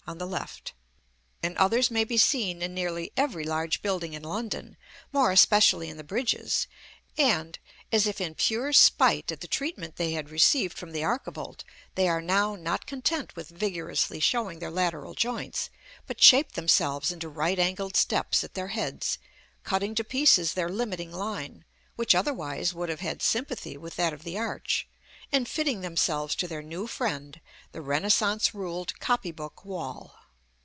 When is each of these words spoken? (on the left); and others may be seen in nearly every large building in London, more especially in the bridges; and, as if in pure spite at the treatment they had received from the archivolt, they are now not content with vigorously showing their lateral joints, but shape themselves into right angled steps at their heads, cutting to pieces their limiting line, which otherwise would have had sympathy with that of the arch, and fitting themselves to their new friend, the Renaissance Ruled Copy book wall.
(on 0.07 0.17
the 0.17 0.25
left); 0.27 0.73
and 1.41 1.55
others 1.57 1.89
may 1.89 2.03
be 2.03 2.17
seen 2.17 2.61
in 2.61 2.73
nearly 2.73 3.13
every 3.15 3.45
large 3.45 3.81
building 3.81 4.11
in 4.11 4.23
London, 4.23 4.75
more 5.13 5.31
especially 5.31 5.87
in 5.87 5.95
the 5.95 6.03
bridges; 6.03 6.67
and, 7.17 7.59
as 7.93 8.05
if 8.05 8.19
in 8.19 8.35
pure 8.35 8.73
spite 8.73 9.31
at 9.31 9.39
the 9.39 9.47
treatment 9.47 9.95
they 9.95 10.11
had 10.11 10.29
received 10.29 10.77
from 10.77 10.91
the 10.91 11.01
archivolt, 11.03 11.63
they 11.95 12.09
are 12.09 12.19
now 12.21 12.55
not 12.55 12.85
content 12.85 13.33
with 13.37 13.47
vigorously 13.47 14.19
showing 14.19 14.59
their 14.59 14.71
lateral 14.71 15.13
joints, 15.13 15.69
but 16.07 16.21
shape 16.21 16.53
themselves 16.53 17.11
into 17.13 17.29
right 17.29 17.59
angled 17.59 17.95
steps 17.95 18.43
at 18.43 18.53
their 18.53 18.69
heads, 18.69 19.17
cutting 19.63 19.95
to 19.95 20.03
pieces 20.03 20.55
their 20.55 20.67
limiting 20.67 21.13
line, 21.13 21.63
which 21.95 22.13
otherwise 22.13 22.73
would 22.73 22.89
have 22.89 22.99
had 23.01 23.21
sympathy 23.21 23.77
with 23.77 23.95
that 23.95 24.11
of 24.11 24.23
the 24.25 24.37
arch, 24.37 24.89
and 25.33 25.47
fitting 25.47 25.79
themselves 25.79 26.35
to 26.35 26.45
their 26.45 26.61
new 26.61 26.85
friend, 26.85 27.39
the 27.71 27.79
Renaissance 27.79 28.53
Ruled 28.53 28.99
Copy 28.99 29.31
book 29.31 29.63
wall. 29.63 30.13